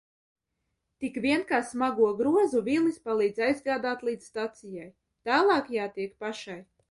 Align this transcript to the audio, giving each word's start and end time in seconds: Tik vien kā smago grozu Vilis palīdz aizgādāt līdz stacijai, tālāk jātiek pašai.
Tik 1.03 1.19
vien 1.25 1.43
kā 1.51 1.59
smago 1.71 2.07
grozu 2.21 2.63
Vilis 2.69 2.97
palīdz 3.09 3.43
aizgādāt 3.49 4.03
līdz 4.09 4.29
stacijai, 4.33 4.91
tālāk 5.31 5.69
jātiek 5.77 6.17
pašai. 6.25 6.57